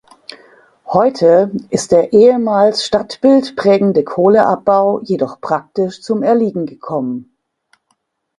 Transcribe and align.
Heute 0.87 1.51
ist 1.69 1.91
der 1.91 2.11
ehemals 2.11 2.83
stadtbildprägende 2.83 4.03
Kohleabbau 4.03 4.99
jedoch 5.03 5.39
praktisch 5.41 6.01
zum 6.01 6.23
Erliegen 6.23 6.65
gekommen. 6.65 7.37